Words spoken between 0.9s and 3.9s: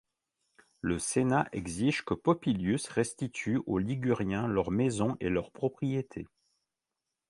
Sénat exige que Popillius restitue aux